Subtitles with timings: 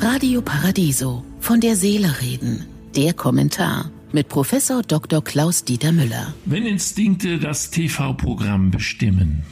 [0.00, 1.24] Radio Paradiso.
[1.40, 2.66] Von der Seele reden.
[2.96, 5.22] Der Kommentar mit Professor Dr.
[5.22, 6.34] Klaus Dieter Müller.
[6.44, 9.44] Wenn Instinkte das TV-Programm bestimmen.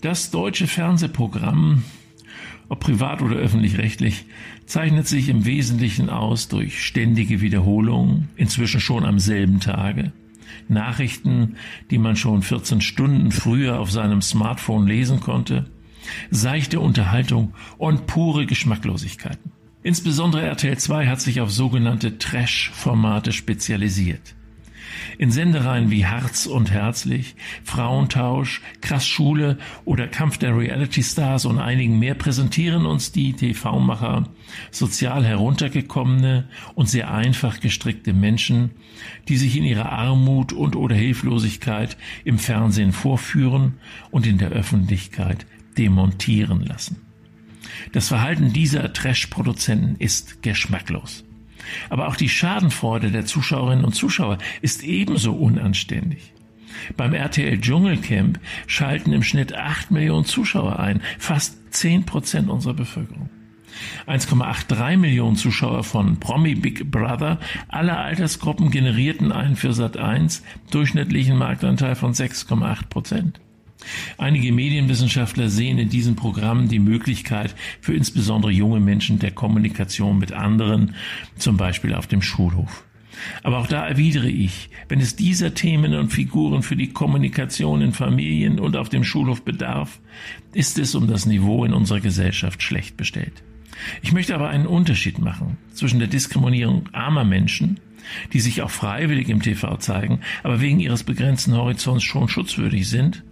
[0.00, 1.82] Das deutsche Fernsehprogramm,
[2.68, 4.26] ob privat oder öffentlich-rechtlich,
[4.66, 10.12] zeichnet sich im Wesentlichen aus durch ständige Wiederholungen, inzwischen schon am selben Tage,
[10.68, 11.56] Nachrichten,
[11.90, 15.66] die man schon 14 Stunden früher auf seinem Smartphone lesen konnte,
[16.30, 19.52] seichte Unterhaltung und pure Geschmacklosigkeiten.
[19.82, 24.34] Insbesondere RTL 2 hat sich auf sogenannte Trash-Formate spezialisiert.
[25.18, 31.58] In Sendereien wie Harz und Herzlich, Frauentausch, Krass Schule oder Kampf der Reality Stars und
[31.58, 34.28] einigen mehr präsentieren uns die TV-Macher
[34.70, 38.72] sozial heruntergekommene und sehr einfach gestrickte Menschen,
[39.28, 43.74] die sich in ihrer Armut und oder Hilflosigkeit im Fernsehen vorführen
[44.10, 45.46] und in der Öffentlichkeit
[45.78, 47.06] demontieren lassen.
[47.92, 51.24] Das Verhalten dieser Trash-Produzenten ist geschmacklos.
[51.90, 56.32] Aber auch die Schadenfreude der Zuschauerinnen und Zuschauer ist ebenso unanständig.
[56.96, 63.30] Beim RTL Dschungelcamp schalten im Schnitt 8 Millionen Zuschauer ein, fast 10 Prozent unserer Bevölkerung.
[64.06, 71.36] 1,83 Millionen Zuschauer von Promi Big Brother aller Altersgruppen generierten einen für Sat 1 durchschnittlichen
[71.36, 73.40] Marktanteil von 6,8 Prozent.
[74.18, 80.32] Einige Medienwissenschaftler sehen in diesem Programm die Möglichkeit für insbesondere junge Menschen der Kommunikation mit
[80.32, 80.94] anderen,
[81.36, 82.84] zum Beispiel auf dem Schulhof.
[83.42, 87.92] Aber auch da erwidere ich, wenn es dieser Themen und Figuren für die Kommunikation in
[87.92, 90.00] Familien und auf dem Schulhof bedarf,
[90.52, 93.42] ist es um das Niveau in unserer Gesellschaft schlecht bestellt.
[94.02, 97.80] Ich möchte aber einen Unterschied machen zwischen der Diskriminierung armer Menschen,
[98.32, 103.24] die sich auch freiwillig im TV zeigen, aber wegen ihres begrenzten Horizonts schon schutzwürdig sind,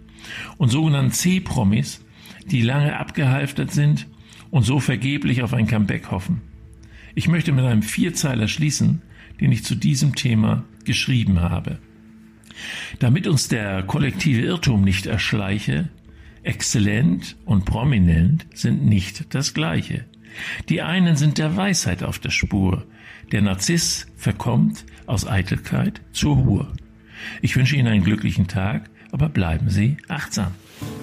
[0.57, 2.03] und sogenannten C-Promis,
[2.49, 4.07] die lange abgehalftert sind
[4.51, 6.41] und so vergeblich auf ein Comeback hoffen.
[7.15, 9.01] Ich möchte mit einem Vierzeiler schließen,
[9.39, 11.79] den ich zu diesem Thema geschrieben habe.
[12.99, 15.89] Damit uns der kollektive Irrtum nicht erschleiche,
[16.43, 20.05] exzellent und prominent sind nicht das gleiche.
[20.69, 22.85] Die einen sind der Weisheit auf der Spur,
[23.31, 26.67] der Narziss verkommt aus Eitelkeit zur Ruhe.
[27.41, 30.51] Ich wünsche Ihnen einen glücklichen Tag aber bleiben Sie achtsam.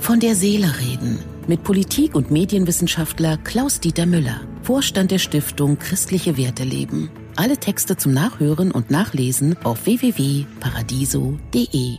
[0.00, 1.18] Von der Seele reden
[1.48, 7.10] mit Politik- und Medienwissenschaftler Klaus-Dieter Müller, Vorstand der Stiftung Christliche Werte leben.
[7.36, 11.96] Alle Texte zum Nachhören und Nachlesen auf www.paradiso.de.